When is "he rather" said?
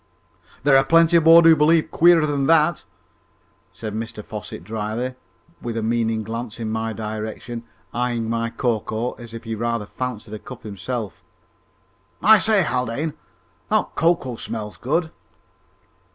9.43-9.85